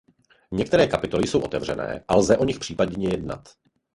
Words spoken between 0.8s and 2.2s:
kapitoly jsou otevřené a